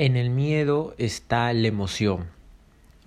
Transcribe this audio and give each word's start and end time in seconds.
En 0.00 0.16
el 0.16 0.30
miedo 0.30 0.94
está 0.96 1.52
la 1.52 1.66
emoción. 1.66 2.28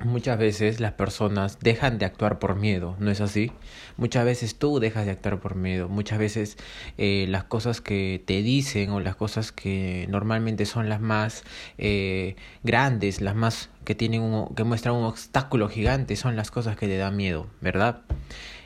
Muchas 0.04 0.38
veces 0.38 0.82
las 0.82 0.92
personas 0.92 1.58
dejan 1.62 1.98
de 1.98 2.04
actuar 2.04 2.38
por 2.38 2.58
miedo, 2.58 2.98
¿no 3.00 3.10
es 3.10 3.22
así? 3.22 3.54
Muchas 3.96 4.26
veces 4.26 4.56
tú 4.56 4.78
dejas 4.82 5.06
de 5.06 5.12
actuar 5.12 5.40
por 5.40 5.56
miedo, 5.56 5.88
muchas 5.88 6.20
veces 6.20 6.58
eh, 6.98 7.28
las 7.30 7.46
cosas 7.46 7.80
que 7.80 8.22
te 8.26 8.42
dicen 8.42 8.90
o 8.90 9.00
las 9.00 9.16
cosas 9.16 9.54
que 9.54 10.06
normalmente 10.10 10.66
son 10.66 10.90
las 10.90 11.00
más 11.00 11.46
eh, 11.78 12.36
grandes, 12.62 13.22
las 13.22 13.36
más 13.36 13.70
que 13.86 13.96
tienen 13.96 14.48
que 14.54 14.66
muestran 14.66 14.94
un 14.96 15.06
obstáculo 15.06 15.70
gigante, 15.70 16.18
son 16.18 16.36
las 16.36 16.52
cosas 16.52 16.76
que 16.76 16.88
te 16.88 16.98
dan 16.98 17.16
miedo, 17.16 17.48
¿verdad? 17.62 18.02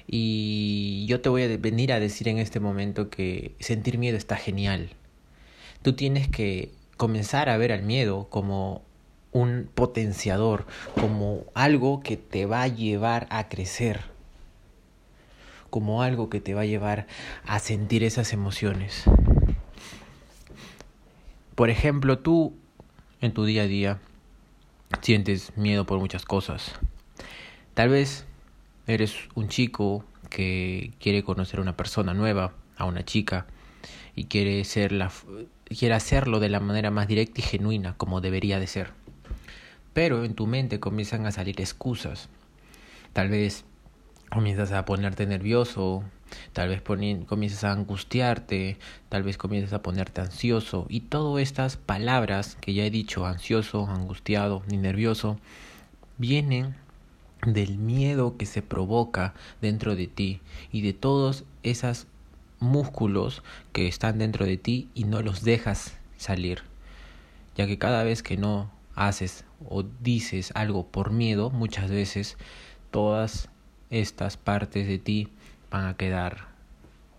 Y 0.08 1.06
yo 1.08 1.22
te 1.22 1.30
voy 1.30 1.44
a 1.44 1.58
venir 1.58 1.94
a 1.94 2.00
decir 2.00 2.28
en 2.28 2.40
este 2.40 2.60
momento 2.60 3.12
que 3.12 3.54
sentir 3.60 4.00
miedo 4.00 4.18
está 4.18 4.36
genial. 4.36 4.90
Tú 5.84 5.94
tienes 5.94 6.28
que 6.28 6.72
comenzar 6.98 7.50
a 7.50 7.58
ver 7.58 7.72
al 7.72 7.84
miedo 7.84 8.28
como 8.30 8.84
un 9.32 9.70
potenciador, 9.74 10.66
como 11.00 11.44
algo 11.54 12.02
que 12.02 12.16
te 12.16 12.46
va 12.46 12.62
a 12.62 12.68
llevar 12.68 13.28
a 13.30 13.50
crecer, 13.50 14.02
como 15.70 16.02
algo 16.02 16.30
que 16.30 16.40
te 16.40 16.54
va 16.54 16.62
a 16.62 16.66
llevar 16.66 17.08
a 17.46 17.60
sentir 17.60 18.04
esas 18.04 18.32
emociones. 18.32 19.04
Por 21.56 21.70
ejemplo, 21.70 22.20
tú 22.20 22.54
en 23.22 23.34
tu 23.34 23.46
día 23.46 23.64
a 23.64 23.68
día 23.68 24.00
sientes 25.02 25.56
miedo 25.58 25.86
por 25.86 26.00
muchas 26.00 26.26
cosas. 26.26 26.74
Tal 27.74 27.90
vez 27.90 28.26
eres 28.88 29.16
un 29.36 29.50
chico 29.50 30.06
que 30.30 30.94
quiere 31.00 31.24
conocer 31.24 31.60
a 31.60 31.62
una 31.62 31.76
persona 31.76 32.14
nueva, 32.14 32.54
a 32.78 32.86
una 32.86 33.04
chica, 33.04 33.48
y 34.16 34.26
quiere 34.26 34.64
ser 34.64 34.92
la 34.92 35.12
quiere 35.66 35.96
hacerlo 35.96 36.40
de 36.40 36.50
la 36.50 36.60
manera 36.60 36.92
más 36.92 37.08
directa 37.08 37.42
y 37.42 37.44
genuina 37.44 37.96
como 37.98 38.22
debería 38.22 38.60
de 38.60 38.68
ser. 38.68 38.92
Pero 39.94 40.24
en 40.24 40.36
tu 40.36 40.48
mente 40.48 40.80
comienzan 40.80 41.26
a 41.26 41.32
salir 41.32 41.60
excusas. 41.62 42.30
Tal 43.14 43.30
vez 43.30 43.66
comienzas 44.30 44.72
a 44.72 44.86
ponerte 44.86 45.26
nervioso, 45.26 46.04
tal 46.54 46.70
vez 46.70 46.82
comienzas 46.82 47.64
a 47.64 47.72
angustiarte, 47.72 48.78
tal 49.10 49.24
vez 49.24 49.38
comienzas 49.38 49.74
a 49.74 49.82
ponerte 49.82 50.22
ansioso 50.22 50.86
y 50.90 51.02
todas 51.02 51.42
estas 51.42 51.78
palabras 51.78 52.58
que 52.60 52.74
ya 52.74 52.86
he 52.86 52.92
dicho, 52.92 53.26
ansioso, 53.26 53.88
angustiado 53.88 54.64
ni 54.68 54.78
nervioso, 54.78 55.40
vienen 56.18 56.76
del 57.46 57.78
miedo 57.78 58.38
que 58.38 58.46
se 58.46 58.62
provoca 58.62 59.34
dentro 59.62 59.96
de 59.96 60.08
ti 60.08 60.42
y 60.72 60.82
de 60.82 60.94
todas 60.94 61.44
esas 61.64 62.08
músculos 62.60 63.44
que 63.74 63.88
están 63.88 64.18
dentro 64.18 64.46
de 64.46 64.58
ti 64.58 64.90
y 64.94 65.04
no 65.04 65.22
los 65.22 65.44
dejas 65.44 65.98
salir. 66.18 66.64
Ya 67.56 67.68
que 67.68 67.78
cada 67.78 68.04
vez 68.04 68.24
que 68.24 68.38
no 68.38 68.72
haces 68.96 69.46
o 69.68 69.84
dices 69.84 70.52
algo 70.56 70.88
por 70.88 71.12
miedo, 71.12 71.50
muchas 71.50 71.90
veces 71.90 72.38
todas 72.92 73.50
estas 73.90 74.38
partes 74.38 74.88
de 74.88 75.00
ti 75.00 75.30
van 75.70 75.86
a 75.86 75.98
quedar 75.98 76.48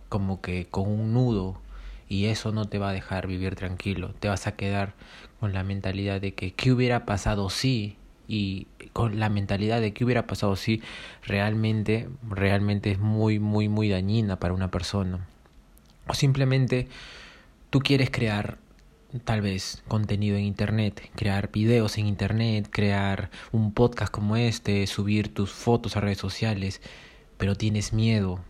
como 0.09 0.41
que 0.41 0.67
con 0.67 0.89
un 0.89 1.13
nudo 1.13 1.61
y 2.09 2.27
eso 2.27 2.53
no 2.53 2.67
te 2.67 2.79
va 2.79 2.91
a 2.91 2.93
dejar 2.93 3.27
vivir 3.27 3.57
tranquilo. 3.57 4.15
Te 4.21 4.29
vas 4.29 4.47
a 4.47 4.57
quedar 4.57 4.95
con 5.41 5.53
la 5.53 5.65
mentalidad 5.65 6.21
de 6.21 6.35
que 6.35 6.53
qué 6.53 6.73
hubiera 6.73 7.05
pasado 7.05 7.51
si 7.51 7.97
y 8.29 8.67
con 8.93 9.19
la 9.19 9.29
mentalidad 9.29 9.81
de 9.81 9.93
qué 9.93 10.05
hubiera 10.05 10.27
pasado 10.27 10.57
si 10.57 10.83
realmente 11.23 12.09
realmente 12.29 12.91
es 12.93 12.99
muy 12.99 13.39
muy 13.39 13.69
muy 13.69 13.89
dañina 13.89 14.39
para 14.39 14.55
una 14.55 14.71
persona. 14.71 15.27
O 16.09 16.15
simplemente 16.15 16.89
tú 17.71 17.81
quieres 17.81 18.11
crear 18.11 18.59
tal 19.25 19.41
vez 19.41 19.83
contenido 19.89 20.37
en 20.37 20.45
internet, 20.45 21.11
crear 21.15 21.51
videos 21.51 21.99
en 21.99 22.07
internet, 22.07 22.69
crear 22.71 23.31
un 23.53 23.73
podcast 23.73 24.13
como 24.13 24.37
este, 24.37 24.87
subir 24.87 25.33
tus 25.33 25.51
fotos 25.51 25.97
a 25.97 26.01
redes 26.01 26.19
sociales, 26.19 26.81
pero 27.39 27.55
tienes 27.55 27.93
miedo, 27.93 28.41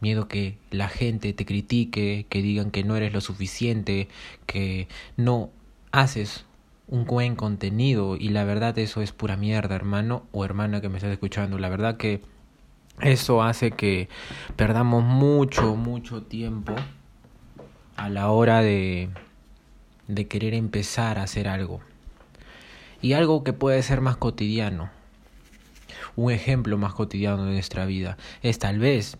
miedo 0.00 0.28
que 0.28 0.58
la 0.70 0.88
gente 0.88 1.32
te 1.32 1.44
critique, 1.44 2.26
que 2.28 2.42
digan 2.42 2.70
que 2.70 2.84
no 2.84 2.96
eres 2.96 3.12
lo 3.12 3.20
suficiente, 3.20 4.08
que 4.46 4.88
no 5.16 5.50
haces 5.90 6.44
un 6.92 7.06
buen 7.06 7.36
contenido 7.36 8.16
y 8.16 8.28
la 8.28 8.44
verdad 8.44 8.78
eso 8.78 9.00
es 9.00 9.12
pura 9.12 9.34
mierda, 9.34 9.74
hermano 9.74 10.26
o 10.30 10.44
hermana 10.44 10.82
que 10.82 10.90
me 10.90 10.98
estás 10.98 11.10
escuchando, 11.10 11.58
la 11.58 11.70
verdad 11.70 11.96
que 11.96 12.20
eso 13.00 13.42
hace 13.42 13.70
que 13.70 14.10
perdamos 14.56 15.02
mucho, 15.02 15.74
mucho 15.74 16.22
tiempo 16.22 16.74
a 17.96 18.10
la 18.10 18.28
hora 18.28 18.60
de, 18.60 19.08
de 20.06 20.28
querer 20.28 20.52
empezar 20.52 21.18
a 21.18 21.22
hacer 21.22 21.48
algo. 21.48 21.80
Y 23.00 23.14
algo 23.14 23.42
que 23.42 23.54
puede 23.54 23.82
ser 23.82 24.02
más 24.02 24.18
cotidiano. 24.18 24.90
Un 26.14 26.30
ejemplo 26.30 26.76
más 26.76 26.92
cotidiano 26.92 27.46
de 27.46 27.52
nuestra 27.52 27.86
vida 27.86 28.18
es 28.42 28.58
tal 28.58 28.78
vez 28.78 29.16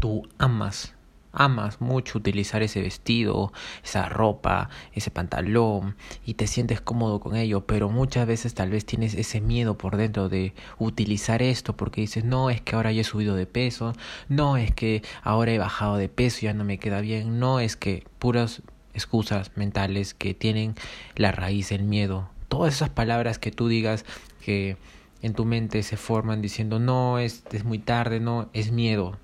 tú 0.00 0.26
amas 0.38 0.93
amas 1.34 1.80
mucho 1.80 2.18
utilizar 2.18 2.62
ese 2.62 2.80
vestido, 2.80 3.52
esa 3.82 4.08
ropa, 4.08 4.70
ese 4.92 5.10
pantalón 5.10 5.96
y 6.24 6.34
te 6.34 6.46
sientes 6.46 6.80
cómodo 6.80 7.20
con 7.20 7.36
ello, 7.36 7.66
pero 7.66 7.88
muchas 7.88 8.26
veces 8.26 8.54
tal 8.54 8.70
vez 8.70 8.84
tienes 8.84 9.14
ese 9.14 9.40
miedo 9.40 9.76
por 9.76 9.96
dentro 9.96 10.28
de 10.28 10.54
utilizar 10.78 11.42
esto 11.42 11.76
porque 11.76 12.00
dices, 12.00 12.24
no, 12.24 12.50
es 12.50 12.60
que 12.60 12.76
ahora 12.76 12.92
ya 12.92 13.02
he 13.02 13.04
subido 13.04 13.34
de 13.34 13.46
peso, 13.46 13.94
no, 14.28 14.56
es 14.56 14.74
que 14.74 15.02
ahora 15.22 15.52
he 15.52 15.58
bajado 15.58 15.96
de 15.96 16.08
peso, 16.08 16.40
ya 16.42 16.54
no 16.54 16.64
me 16.64 16.78
queda 16.78 17.00
bien, 17.00 17.38
no, 17.38 17.60
es 17.60 17.76
que 17.76 18.06
puras 18.18 18.62
excusas 18.94 19.50
mentales 19.56 20.14
que 20.14 20.34
tienen 20.34 20.74
la 21.16 21.32
raíz 21.32 21.72
el 21.72 21.82
miedo. 21.82 22.30
Todas 22.48 22.74
esas 22.74 22.90
palabras 22.90 23.38
que 23.38 23.50
tú 23.50 23.68
digas 23.68 24.04
que 24.40 24.76
en 25.22 25.34
tu 25.34 25.44
mente 25.44 25.82
se 25.82 25.96
forman 25.96 26.42
diciendo 26.42 26.78
no, 26.78 27.18
es, 27.18 27.44
es 27.52 27.64
muy 27.64 27.78
tarde, 27.78 28.20
no, 28.20 28.50
es 28.52 28.70
miedo, 28.72 29.18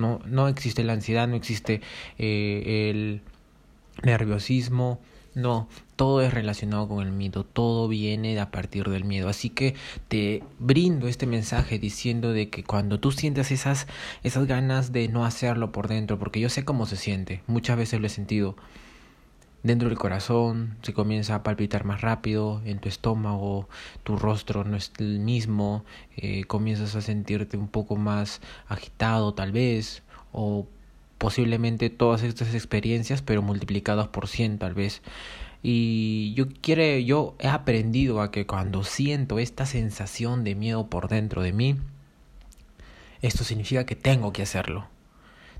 no, 0.00 0.20
no 0.26 0.48
existe 0.48 0.82
la 0.84 0.94
ansiedad, 0.94 1.28
no 1.28 1.36
existe 1.36 1.80
eh, 2.18 2.90
el 2.90 3.22
nerviosismo, 4.02 5.00
no, 5.34 5.68
todo 5.94 6.22
es 6.22 6.34
relacionado 6.34 6.88
con 6.88 7.06
el 7.06 7.12
miedo, 7.12 7.44
todo 7.44 7.86
viene 7.86 8.38
a 8.40 8.50
partir 8.50 8.88
del 8.88 9.04
miedo. 9.04 9.28
Así 9.28 9.50
que 9.50 9.74
te 10.08 10.42
brindo 10.58 11.06
este 11.06 11.26
mensaje 11.26 11.78
diciendo 11.78 12.32
de 12.32 12.50
que 12.50 12.64
cuando 12.64 12.98
tú 12.98 13.12
sientes 13.12 13.50
esas, 13.52 13.86
esas 14.24 14.46
ganas 14.46 14.92
de 14.92 15.08
no 15.08 15.24
hacerlo 15.24 15.70
por 15.72 15.88
dentro, 15.88 16.18
porque 16.18 16.40
yo 16.40 16.48
sé 16.48 16.64
cómo 16.64 16.86
se 16.86 16.96
siente, 16.96 17.42
muchas 17.46 17.76
veces 17.76 18.00
lo 18.00 18.06
he 18.06 18.10
sentido, 18.10 18.56
dentro 19.62 19.88
del 19.88 19.98
corazón 19.98 20.76
se 20.82 20.92
comienza 20.92 21.34
a 21.34 21.42
palpitar 21.42 21.84
más 21.84 22.00
rápido, 22.00 22.62
en 22.64 22.78
tu 22.78 22.88
estómago 22.88 23.68
tu 24.02 24.16
rostro 24.16 24.64
no 24.64 24.76
es 24.76 24.92
el 24.98 25.20
mismo, 25.20 25.84
eh, 26.16 26.44
comienzas 26.44 26.94
a 26.96 27.02
sentirte 27.02 27.56
un 27.56 27.68
poco 27.68 27.96
más 27.96 28.40
agitado 28.68 29.34
tal 29.34 29.52
vez, 29.52 30.02
o 30.32 30.66
posiblemente 31.18 31.90
todas 31.90 32.22
estas 32.22 32.54
experiencias, 32.54 33.22
pero 33.22 33.42
multiplicadas 33.42 34.08
por 34.08 34.28
cien 34.28 34.58
tal 34.58 34.74
vez. 34.74 35.02
Y 35.62 36.32
yo 36.34 36.46
quiero, 36.62 36.98
yo 36.98 37.34
he 37.38 37.48
aprendido 37.48 38.22
a 38.22 38.30
que 38.30 38.46
cuando 38.46 38.82
siento 38.84 39.38
esta 39.38 39.66
sensación 39.66 40.44
de 40.44 40.54
miedo 40.54 40.88
por 40.88 41.08
dentro 41.08 41.42
de 41.42 41.52
mí, 41.52 41.76
esto 43.20 43.44
significa 43.44 43.84
que 43.84 43.96
tengo 43.96 44.32
que 44.32 44.42
hacerlo. 44.42 44.86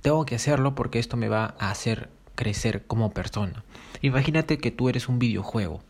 Tengo 0.01 0.25
que 0.25 0.37
hacerlo 0.37 0.75
porque 0.75 0.99
esto 0.99 1.19
me 1.19 1.29
va 1.29 1.55
a 1.59 1.71
hacer 1.71 2.09
crecer 2.41 2.87
como 2.87 3.11
persona. 3.11 3.65
Imagínate 4.01 4.57
que 4.57 4.71
tú 4.71 4.89
eres 4.89 5.11
un 5.11 5.19
videojuego. 5.19 5.83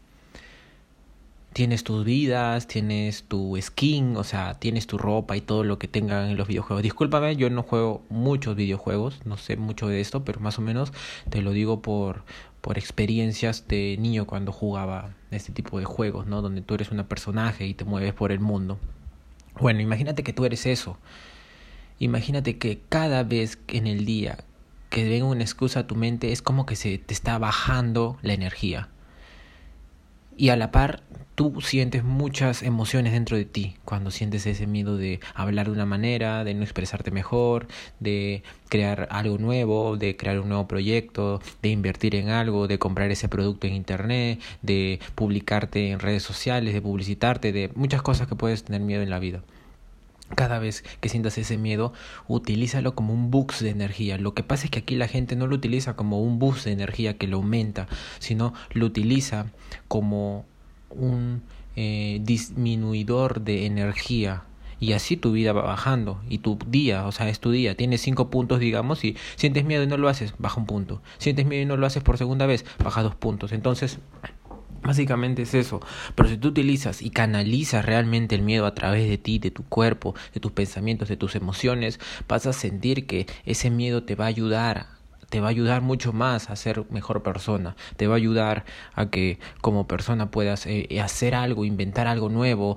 Tienes 1.53 1.85
tus 1.85 2.05
vidas, 2.05 2.67
tienes 2.67 3.23
tu 3.23 3.57
skin, 3.61 4.17
o 4.17 4.25
sea, 4.25 4.55
tienes 4.55 4.89
tu 4.89 4.99
ropa 4.99 5.37
y 5.37 5.43
todo 5.43 5.63
lo 5.63 5.79
que 5.79 5.87
tengan 5.87 6.29
en 6.29 6.37
los 6.37 6.49
videojuegos. 6.49 6.83
Discúlpame, 6.83 7.37
yo 7.37 7.51
no 7.51 7.63
juego 7.63 8.03
muchos 8.09 8.57
videojuegos, 8.57 9.25
no 9.25 9.37
sé 9.37 9.57
mucho 9.57 9.87
de 9.87 10.01
esto, 10.01 10.25
pero 10.25 10.41
más 10.41 10.59
o 10.59 10.63
menos 10.63 10.93
te 11.29 11.41
lo 11.41 11.53
digo 11.53 11.83
por, 11.83 12.25
por 12.61 12.79
experiencias 12.79 13.69
de 13.69 13.97
niño 14.01 14.27
cuando 14.27 14.51
jugaba 14.51 15.15
este 15.31 15.53
tipo 15.53 15.79
de 15.79 15.85
juegos, 15.85 16.27
¿no? 16.27 16.43
Donde 16.43 16.63
tú 16.63 16.75
eres 16.75 16.91
un 16.91 17.05
personaje 17.05 17.65
y 17.65 17.75
te 17.75 17.85
mueves 17.85 18.13
por 18.13 18.33
el 18.33 18.41
mundo. 18.41 18.77
Bueno, 19.61 19.81
imagínate 19.81 20.25
que 20.25 20.33
tú 20.33 20.45
eres 20.45 20.67
eso. 20.67 20.97
Imagínate 22.01 22.59
que 22.59 22.81
cada 22.89 23.23
vez 23.23 23.59
en 23.69 23.87
el 23.87 24.05
día 24.05 24.39
que 24.91 25.09
venga 25.09 25.25
una 25.25 25.43
excusa 25.43 25.81
a 25.81 25.87
tu 25.87 25.95
mente 25.95 26.33
es 26.33 26.43
como 26.43 26.67
que 26.67 26.77
se 26.77 26.99
te 26.99 27.15
está 27.15 27.39
bajando 27.39 28.19
la 28.23 28.35
energía. 28.35 28.89
Y 30.37 30.49
a 30.49 30.57
la 30.57 30.71
par, 30.71 31.03
tú 31.35 31.61
sientes 31.61 32.03
muchas 32.03 32.63
emociones 32.63 33.13
dentro 33.13 33.37
de 33.37 33.45
ti 33.45 33.77
cuando 33.85 34.11
sientes 34.11 34.47
ese 34.47 34.67
miedo 34.67 34.97
de 34.97 35.21
hablar 35.35 35.67
de 35.67 35.73
una 35.73 35.87
manera, 35.87 36.45
de 36.45 36.55
no 36.55 36.63
expresarte 36.63 37.11
mejor, 37.11 37.69
de 37.99 38.43
crear 38.69 39.07
algo 39.11 39.39
nuevo, 39.39 39.97
de 39.97 40.17
crear 40.17 40.41
un 40.41 40.49
nuevo 40.49 40.67
proyecto, 40.67 41.41
de 41.63 41.69
invertir 41.69 42.15
en 42.15 42.31
algo, 42.31 42.69
de 42.69 42.79
comprar 42.79 43.11
ese 43.11 43.29
producto 43.29 43.67
en 43.67 43.75
internet, 43.75 44.41
de 44.63 44.99
publicarte 45.15 45.91
en 45.91 46.01
redes 46.01 46.23
sociales, 46.23 46.73
de 46.75 46.83
publicitarte, 46.83 47.53
de 47.53 47.71
muchas 47.75 48.03
cosas 48.03 48.27
que 48.27 48.35
puedes 48.35 48.65
tener 48.65 48.81
miedo 48.81 49.03
en 49.03 49.11
la 49.11 49.19
vida. 49.19 49.43
Cada 50.35 50.59
vez 50.59 50.85
que 51.01 51.09
sientas 51.09 51.39
ese 51.39 51.59
miedo, 51.59 51.93
utilízalo 52.29 52.95
como 52.95 53.13
un 53.13 53.31
boost 53.31 53.61
de 53.63 53.71
energía. 53.71 54.19
Lo 54.19 54.35
que 54.35 54.43
pasa 54.43 54.65
es 54.65 54.71
que 54.71 54.81
aquí 54.81 54.97
la 54.97 55.09
gente 55.09 55.37
no 55.37 55.47
lo 55.47 55.57
utiliza 55.57 55.97
como 55.97 56.21
un 56.21 56.39
boost 56.39 56.65
de 56.65 56.73
energía 56.73 57.17
que 57.17 57.27
lo 57.27 57.39
aumenta, 57.39 57.89
sino 58.19 58.55
lo 58.73 58.87
utiliza 58.87 59.47
como 59.89 60.45
un 60.91 61.43
eh, 61.77 62.21
disminuidor 62.23 63.43
de 63.43 63.67
energía. 63.67 64.45
Y 64.81 64.95
así 64.95 65.19
tu 65.19 65.33
vida 65.33 65.53
va 65.53 65.63
bajando. 65.63 66.23
Y 66.29 66.39
tu 66.39 66.59
día, 66.67 67.07
o 67.07 67.13
sea, 67.13 67.29
es 67.29 67.39
tu 67.39 67.51
día. 67.51 67.77
Tienes 67.77 68.01
cinco 68.01 68.31
puntos, 68.31 68.61
digamos, 68.61 69.05
y 69.05 69.17
sientes 69.37 69.65
miedo 69.65 69.83
y 69.83 69.87
no 69.87 69.99
lo 69.99 70.09
haces, 70.09 70.35
baja 70.39 70.59
un 70.59 70.67
punto. 70.67 71.03
Sientes 71.19 71.45
miedo 71.45 71.63
y 71.63 71.67
no 71.67 71.77
lo 71.77 71.87
haces 71.87 72.03
por 72.03 72.17
segunda 72.17 72.47
vez, 72.47 72.65
baja 72.83 73.03
dos 73.03 73.15
puntos. 73.15 73.53
Entonces, 73.53 73.99
Básicamente 74.83 75.43
es 75.43 75.55
eso. 75.55 75.81
Pero 76.15 76.29
si 76.29 76.37
tú 76.39 76.49
utilizas 76.49 77.03
y 77.03 77.11
canalizas 77.11 77.85
realmente 77.85 78.35
el 78.35 78.43
miedo 78.43 78.67
a 78.67 78.75
través 78.75 79.09
de 79.09 79.19
ti, 79.19 79.39
de 79.39 79.51
tu 79.51 79.65
cuerpo, 79.65 80.15
de 80.33 80.41
tus 80.41 80.53
pensamientos, 80.53 81.09
de 81.09 81.17
tus 81.17 81.35
emociones, 81.35 82.01
vas 82.29 82.47
a 82.47 82.53
sentir 82.53 83.07
que 83.07 83.27
ese 83.45 83.71
miedo 83.71 84.05
te 84.05 84.15
va 84.15 84.25
a 84.25 84.29
ayudar 84.29 85.01
te 85.31 85.41
va 85.41 85.47
a 85.47 85.51
ayudar 85.51 85.81
mucho 85.81 86.13
más 86.13 86.51
a 86.51 86.57
ser 86.57 86.85
mejor 86.91 87.23
persona, 87.23 87.77
te 87.97 88.09
va 88.09 88.15
a 88.15 88.17
ayudar 88.17 88.65
a 88.95 89.11
que 89.11 89.39
como 89.61 89.87
persona 89.87 90.31
puedas 90.31 90.67
eh, 90.67 91.01
hacer 91.01 91.37
algo, 91.37 91.65
inventar 91.65 92.09
algo 92.09 92.29
nuevo, 92.29 92.77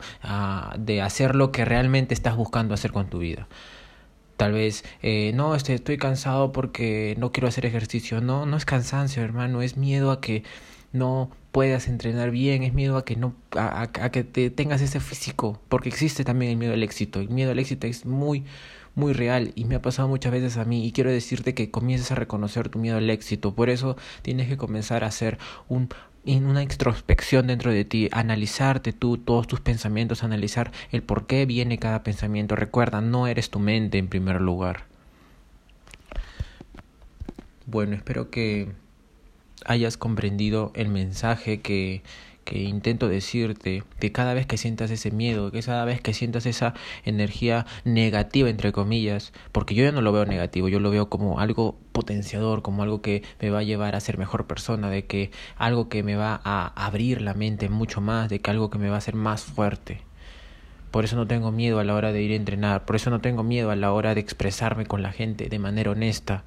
de 0.77 1.01
hacer 1.01 1.35
lo 1.35 1.51
que 1.51 1.65
realmente 1.65 2.13
estás 2.13 2.35
buscando 2.35 2.75
hacer 2.75 2.91
con 2.91 3.09
tu 3.09 3.17
vida. 3.17 3.47
Tal 4.37 4.53
vez, 4.53 4.83
eh, 5.01 5.31
no, 5.35 5.55
este, 5.55 5.73
estoy 5.73 5.97
cansado 5.97 6.51
porque 6.51 7.15
no 7.17 7.31
quiero 7.31 7.47
hacer 7.47 7.65
ejercicio. 7.65 8.21
No, 8.21 8.45
no 8.45 8.57
es 8.57 8.65
cansancio, 8.65 9.23
hermano, 9.23 9.61
es 9.61 9.77
miedo 9.77 10.11
a 10.11 10.21
que 10.21 10.43
no 10.91 11.31
puedas 11.53 11.87
entrenar 11.87 12.31
bien, 12.31 12.63
es 12.63 12.73
miedo 12.73 12.97
a 12.97 13.05
que 13.05 13.15
no 13.15 13.35
a, 13.55 13.87
que 14.11 14.23
te 14.23 14.49
tengas 14.49 14.81
ese 14.81 14.99
físico, 14.99 15.61
porque 15.69 15.87
existe 15.87 16.25
también 16.25 16.51
el 16.51 16.57
miedo 16.57 16.73
al 16.73 16.81
éxito. 16.83 17.19
El 17.21 17.29
miedo 17.29 17.51
al 17.51 17.59
éxito 17.59 17.87
es 17.87 18.05
muy 18.05 18.43
muy 18.95 19.13
real 19.13 19.53
y 19.55 19.65
me 19.65 19.75
ha 19.75 19.81
pasado 19.81 20.07
muchas 20.07 20.31
veces 20.31 20.57
a 20.57 20.65
mí 20.65 20.85
y 20.85 20.91
quiero 20.91 21.11
decirte 21.11 21.53
que 21.53 21.71
comiences 21.71 22.11
a 22.11 22.15
reconocer 22.15 22.69
tu 22.69 22.79
miedo 22.79 22.97
al 22.97 23.09
éxito. 23.09 23.53
Por 23.53 23.69
eso 23.69 23.95
tienes 24.23 24.47
que 24.49 24.57
comenzar 24.57 25.03
a 25.03 25.07
hacer 25.07 25.37
un 25.69 25.89
una 26.25 26.63
introspección 26.63 27.47
dentro 27.47 27.71
de 27.71 27.85
ti, 27.85 28.09
analizarte 28.11 28.93
tú 28.93 29.17
todos 29.17 29.45
tus 29.47 29.59
pensamientos, 29.59 30.23
analizar 30.23 30.71
el 30.91 31.03
por 31.03 31.27
qué 31.27 31.45
viene 31.45 31.77
cada 31.77 32.01
pensamiento. 32.01 32.55
Recuerda, 32.55 33.01
no 33.01 33.27
eres 33.27 33.49
tu 33.51 33.59
mente 33.59 33.99
en 33.99 34.07
primer 34.07 34.41
lugar. 34.41 34.85
Bueno, 37.65 37.95
espero 37.95 38.29
que 38.31 38.71
hayas 39.65 39.97
comprendido 39.97 40.71
el 40.75 40.89
mensaje 40.89 41.61
que, 41.61 42.01
que 42.43 42.63
intento 42.63 43.07
decirte, 43.07 43.83
que 43.99 44.11
cada 44.11 44.33
vez 44.33 44.45
que 44.45 44.57
sientas 44.57 44.91
ese 44.91 45.11
miedo, 45.11 45.51
que 45.51 45.61
cada 45.61 45.85
vez 45.85 46.01
que 46.01 46.13
sientas 46.13 46.45
esa 46.45 46.73
energía 47.05 47.65
negativa, 47.85 48.49
entre 48.49 48.71
comillas, 48.71 49.33
porque 49.51 49.75
yo 49.75 49.83
ya 49.83 49.91
no 49.91 50.01
lo 50.01 50.11
veo 50.11 50.25
negativo, 50.25 50.69
yo 50.69 50.79
lo 50.79 50.91
veo 50.91 51.09
como 51.09 51.39
algo 51.39 51.77
potenciador, 51.91 52.61
como 52.61 52.83
algo 52.83 53.01
que 53.01 53.23
me 53.41 53.49
va 53.49 53.59
a 53.59 53.63
llevar 53.63 53.95
a 53.95 53.99
ser 53.99 54.17
mejor 54.17 54.45
persona, 54.47 54.89
de 54.89 55.05
que 55.05 55.31
algo 55.57 55.89
que 55.89 56.03
me 56.03 56.15
va 56.15 56.41
a 56.43 56.85
abrir 56.85 57.21
la 57.21 57.33
mente 57.33 57.69
mucho 57.69 58.01
más, 58.01 58.29
de 58.29 58.39
que 58.39 58.51
algo 58.51 58.69
que 58.69 58.77
me 58.77 58.89
va 58.89 58.95
a 58.95 58.99
hacer 58.99 59.15
más 59.15 59.43
fuerte. 59.43 60.01
Por 60.91 61.05
eso 61.05 61.15
no 61.15 61.25
tengo 61.25 61.51
miedo 61.51 61.79
a 61.79 61.83
la 61.83 61.95
hora 61.95 62.11
de 62.11 62.21
ir 62.21 62.31
a 62.31 62.35
entrenar, 62.35 62.85
por 62.85 62.95
eso 62.95 63.09
no 63.09 63.19
tengo 63.19 63.43
miedo 63.43 63.71
a 63.71 63.75
la 63.75 63.91
hora 63.93 64.13
de 64.13 64.21
expresarme 64.21 64.85
con 64.85 65.01
la 65.01 65.11
gente 65.11 65.49
de 65.49 65.59
manera 65.59 65.91
honesta, 65.91 66.43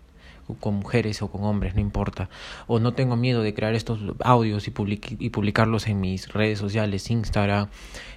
con 0.61 0.75
mujeres 0.75 1.23
o 1.23 1.29
con 1.29 1.45
hombres, 1.45 1.75
no 1.75 1.81
importa. 1.81 2.29
O 2.67 2.79
no 2.79 2.95
tengo 2.95 3.17
miedo 3.17 3.43
de 3.43 3.55
crear 3.55 3.75
estos 3.75 4.01
audios 4.21 4.69
y, 4.69 4.73
y 5.19 5.31
publicarlos 5.31 5.87
en 5.89 6.01
mis 6.01 6.33
redes 6.33 6.59
sociales, 6.59 7.11
Instagram, 7.11 7.69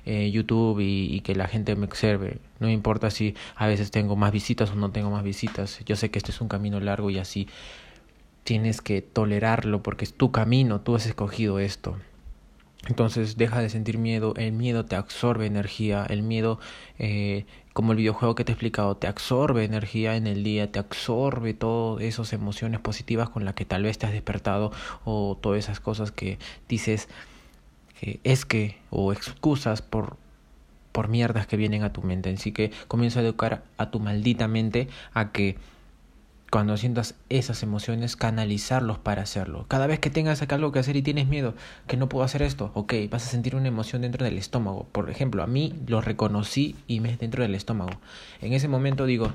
eh, 0.06 0.32
YouTube 0.32 0.80
y, 0.82 1.22
que 1.22 1.36
la 1.36 1.48
gente 1.48 1.76
me 1.76 1.86
observe. 1.86 2.40
No 2.60 2.70
importa 2.70 3.12
si 3.12 3.36
a 3.56 3.68
veces 3.68 3.92
tengo 3.92 4.16
más 4.16 4.32
visitas 4.32 4.72
o 4.72 4.76
no 4.76 4.92
tengo 4.92 5.12
más 5.12 5.24
visitas. 5.24 5.80
Yo 5.86 5.96
sé 5.96 6.10
que 6.10 6.18
este 6.20 6.32
es 6.32 6.42
un 6.42 6.48
camino 6.48 6.80
largo 6.80 7.10
y 7.10 7.20
así 7.20 7.48
tienes 8.44 8.82
que 8.82 9.02
tolerarlo 9.02 9.84
porque 9.84 10.06
es 10.06 10.14
tu 10.14 10.32
camino, 10.32 10.82
tú 10.82 10.96
has 10.96 11.06
escogido 11.06 11.60
esto. 11.60 11.98
Entonces 12.88 13.38
deja 13.38 13.62
de 13.62 13.70
sentir 13.70 13.98
miedo, 13.98 14.34
el 14.38 14.54
miedo 14.54 14.86
te 14.86 14.96
absorbe 14.96 15.46
energía, 15.46 16.06
el 16.10 16.24
miedo, 16.24 16.60
eh, 16.98 17.46
como 17.74 17.92
el 17.92 17.98
videojuego 17.98 18.36
que 18.36 18.46
te 18.46 18.52
he 18.52 18.54
explicado, 18.54 18.96
te 18.96 19.08
absorbe 19.08 19.66
energía 19.66 20.16
en 20.16 20.28
el 20.28 20.44
día, 20.44 20.72
te 20.72 20.80
absorbe 20.80 21.54
todas 21.54 22.04
esas 22.04 22.32
emociones 22.34 22.80
positivas 22.80 23.30
con 23.30 23.44
las 23.46 23.54
que 23.54 23.66
tal 23.66 23.84
vez 23.84 23.98
te 23.98 24.06
has 24.06 24.14
despertado 24.14 24.72
o 25.04 25.38
todas 25.40 25.60
esas 25.60 25.80
cosas 25.80 26.12
que 26.12 26.40
dices 26.70 27.10
que 28.00 28.22
es 28.24 28.46
que 28.46 28.78
o 28.90 29.12
excusas 29.12 29.82
por 29.82 30.18
por 30.92 31.08
mierdas 31.08 31.48
que 31.48 31.58
vienen 31.58 31.84
a 31.84 31.94
tu 31.94 32.02
mente. 32.02 32.32
Así 32.32 32.52
que 32.52 32.72
comienza 32.88 33.20
a 33.20 33.24
educar 33.24 33.64
a 33.78 33.92
tu 33.92 34.00
maldita 34.00 34.48
mente 34.48 34.88
a 35.14 35.32
que 35.32 35.56
cuando 36.52 36.78
sientas 36.78 37.16
esas 37.30 37.62
emociones, 37.62 38.16
canalizarlos 38.16 38.98
para 38.98 39.22
hacerlo. 39.22 39.66
Cada 39.68 39.88
vez 39.88 40.00
que 40.00 40.10
tengas 40.10 40.42
algo 40.42 40.72
que 40.72 40.80
hacer 40.80 40.96
y 40.96 41.02
tienes 41.02 41.28
miedo, 41.28 41.54
que 41.88 41.98
no 41.98 42.10
puedo 42.10 42.26
hacer 42.26 42.42
esto, 42.42 42.72
ok, 42.74 42.94
vas 43.10 43.26
a 43.26 43.30
sentir 43.30 43.56
una 43.56 43.68
emoción 43.68 44.02
dentro 44.02 44.26
del 44.26 44.38
estómago. 44.38 44.88
Por 44.92 45.10
ejemplo, 45.10 45.44
a 45.44 45.48
mí 45.48 45.76
lo 45.88 46.02
reconocí 46.02 46.76
y 46.88 47.02
me 47.02 47.12
es 47.12 47.20
dentro 47.20 47.44
del 47.44 47.54
estómago. 47.54 47.92
En 48.42 48.54
ese 48.54 48.68
momento 48.68 49.06
digo, 49.06 49.32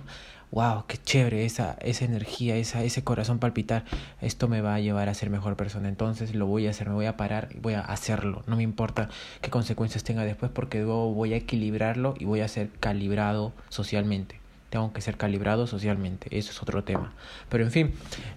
wow, 0.51 0.85
qué 0.89 0.99
chévere 0.99 1.45
esa, 1.45 1.77
esa 1.81 2.05
energía, 2.05 2.57
esa, 2.57 2.83
ese 2.83 3.05
corazón 3.05 3.39
palpitar, 3.39 3.85
esto 4.21 4.49
me 4.49 4.61
va 4.61 4.75
a 4.75 4.81
llevar 4.81 5.09
a 5.09 5.15
ser 5.15 5.31
mejor 5.31 5.57
persona. 5.57 5.89
Entonces 5.89 6.35
lo 6.35 6.47
voy 6.47 6.67
a 6.67 6.71
hacer, 6.71 6.89
me 6.89 6.95
voy 6.95 7.07
a 7.07 7.17
parar 7.17 7.49
y 7.55 7.61
voy 7.61 7.75
a 7.75 7.81
hacerlo. 7.81 8.43
No 8.47 8.57
me 8.57 8.65
importa 8.65 9.09
qué 9.41 9.51
consecuencias 9.51 10.03
tenga 10.03 10.25
después 10.25 10.51
porque 10.53 10.79
luego 10.79 11.13
voy 11.13 11.33
a 11.33 11.37
equilibrarlo 11.37 12.15
y 12.19 12.25
voy 12.25 12.41
a 12.41 12.49
ser 12.49 12.71
calibrado 12.81 13.53
socialmente 13.69 14.44
tengo 14.75 14.93
que 14.93 15.00
ser 15.00 15.17
calibrado 15.17 15.69
socialmente. 15.69 16.37
Eso 16.37 16.50
es 16.50 16.61
otro 16.61 16.82
tema. 16.82 17.12
Pero 17.49 17.62
en 17.62 17.71
fin, 17.71 17.93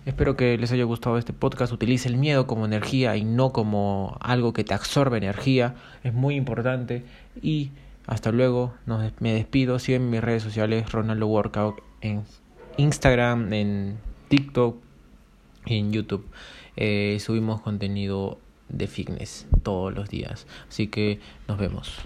espero 0.05 0.37
que 0.37 0.55
les 0.59 0.71
haya 0.71 0.83
gustado 0.83 1.17
este 1.17 1.33
podcast. 1.33 1.73
Utilice 1.73 2.07
el 2.09 2.17
miedo 2.17 2.45
como 2.45 2.67
energía 2.67 3.15
y 3.15 3.23
no 3.23 3.51
como 3.51 4.19
algo 4.19 4.53
que 4.53 4.63
te 4.63 4.75
absorbe 4.75 5.17
energía. 5.17 5.73
Es 6.03 6.13
muy 6.13 6.35
importante. 6.35 7.03
Y 7.41 7.71
hasta 8.05 8.31
luego. 8.31 8.75
Nos, 8.85 9.11
me 9.19 9.33
despido. 9.33 9.79
Siguen 9.79 10.11
mis 10.11 10.21
redes 10.21 10.43
sociales. 10.43 10.91
Ronaldo 10.91 11.25
Workout 11.25 11.81
en 12.01 12.21
Instagram, 12.77 13.51
en 13.51 13.97
TikTok 14.27 14.77
y 15.65 15.79
en 15.79 15.91
YouTube. 15.91 16.27
Eh, 16.75 17.17
subimos 17.19 17.61
contenido 17.61 18.37
de 18.69 18.85
fitness 18.85 19.47
todos 19.63 19.91
los 19.91 20.07
días. 20.07 20.45
Así 20.69 20.85
que 20.85 21.19
nos 21.47 21.57
vemos. 21.57 21.97